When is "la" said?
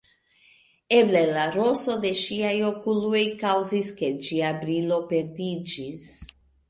1.33-1.43